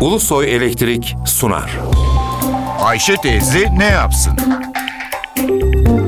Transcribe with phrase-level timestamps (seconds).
[0.00, 1.70] Ulusoy Elektrik sunar.
[2.80, 4.32] Ayşe teyze ne yapsın?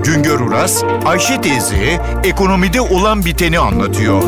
[0.05, 4.23] Güngör Uras, Ayşe teyze ekonomide olan biteni anlatıyor.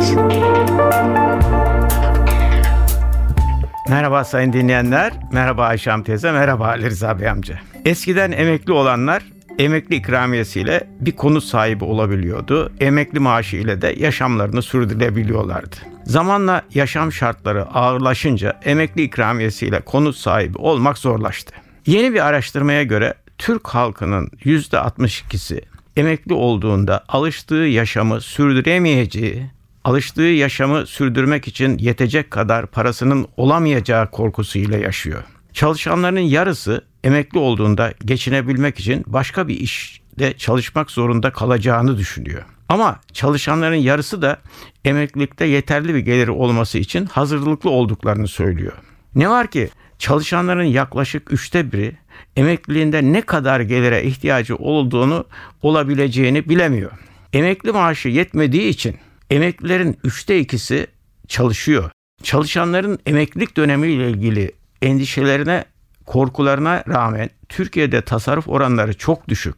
[3.88, 7.58] Merhaba sayın dinleyenler, merhaba Ayşem teyze, merhaba Ali Rıza Bey amca.
[7.84, 9.22] Eskiden emekli olanlar
[9.58, 12.72] emekli ikramiyesiyle bir konut sahibi olabiliyordu.
[12.80, 15.76] Emekli maaşı ile de yaşamlarını sürdürebiliyorlardı.
[16.04, 21.54] Zamanla yaşam şartları ağırlaşınca emekli ikramiyesiyle konut sahibi olmak zorlaştı.
[21.86, 25.60] Yeni bir araştırmaya göre Türk halkının %62'si
[25.96, 29.46] emekli olduğunda alıştığı yaşamı sürdüremeyeceği,
[29.84, 35.24] alıştığı yaşamı sürdürmek için yetecek kadar parasının olamayacağı korkusuyla yaşıyor.
[35.52, 42.42] Çalışanların yarısı emekli olduğunda geçinebilmek için başka bir işte çalışmak zorunda kalacağını düşünüyor.
[42.68, 44.36] Ama çalışanların yarısı da
[44.84, 48.72] emeklilikte yeterli bir geliri olması için hazırlıklı olduklarını söylüyor.
[49.14, 51.96] Ne var ki çalışanların yaklaşık üçte biri
[52.36, 55.24] emekliliğinde ne kadar gelire ihtiyacı olduğunu
[55.62, 56.90] olabileceğini bilemiyor.
[57.32, 58.96] Emekli maaşı yetmediği için
[59.30, 60.86] emeklilerin üçte ikisi
[61.28, 61.90] çalışıyor.
[62.22, 65.64] Çalışanların emeklilik dönemiyle ilgili endişelerine,
[66.06, 69.54] korkularına rağmen Türkiye'de tasarruf oranları çok düşük.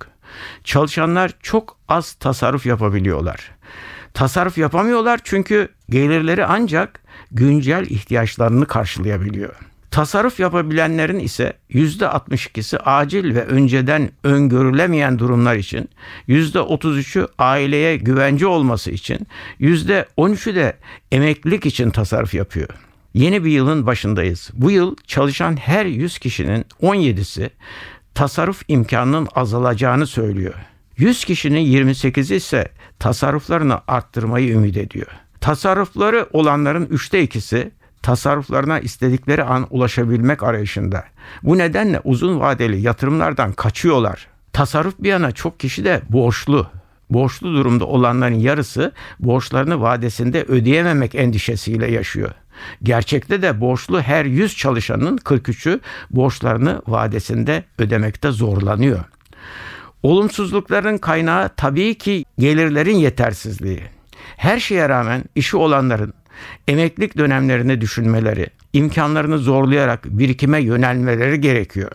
[0.65, 3.51] Çalışanlar çok az tasarruf yapabiliyorlar.
[4.15, 9.55] Tasarruf yapamıyorlar çünkü gelirleri ancak güncel ihtiyaçlarını karşılayabiliyor.
[9.91, 15.89] Tasarruf yapabilenlerin ise %62'si acil ve önceden öngörülemeyen durumlar için,
[16.29, 19.27] %33'ü aileye güvence olması için,
[19.61, 20.77] %13'ü de
[21.13, 22.69] emeklilik için tasarruf yapıyor.
[23.17, 24.51] Yeni bir yılın başındayız.
[24.55, 27.51] Bu yıl çalışan her 100 kişinin 17'si
[28.15, 30.55] tasarruf imkanının azalacağını söylüyor.
[30.97, 35.07] 100 kişinin 28'i ise tasarruflarını arttırmayı ümit ediyor.
[35.41, 37.71] Tasarrufları olanların üçte ikisi
[38.03, 41.05] tasarruflarına istedikleri an ulaşabilmek arayışında.
[41.43, 44.27] Bu nedenle uzun vadeli yatırımlardan kaçıyorlar.
[44.53, 46.67] Tasarruf bir yana çok kişi de borçlu.
[47.11, 52.31] Borçlu durumda olanların yarısı borçlarını vadesinde ödeyememek endişesiyle yaşıyor.
[52.83, 55.81] Gerçekte de borçlu her 100 çalışanın 43'ü
[56.11, 59.05] borçlarını vadesinde ödemekte zorlanıyor.
[60.03, 63.83] Olumsuzlukların kaynağı tabii ki gelirlerin yetersizliği.
[64.37, 66.15] Her şeye rağmen işi olanların
[66.69, 71.91] emeklilik dönemlerini düşünmeleri, imkanlarını zorlayarak birikime yönelmeleri gerekiyor.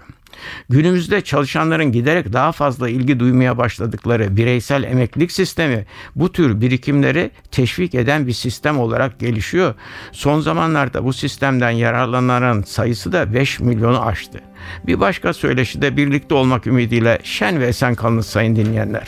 [0.69, 5.85] Günümüzde çalışanların giderek daha fazla ilgi duymaya başladıkları bireysel emeklilik sistemi
[6.15, 9.75] bu tür birikimleri teşvik eden bir sistem olarak gelişiyor.
[10.11, 14.41] Son zamanlarda bu sistemden yararlananların sayısı da 5 milyonu aştı.
[14.87, 19.07] Bir başka söyleşide birlikte olmak ümidiyle şen ve esen kalınız sayın dinleyenler.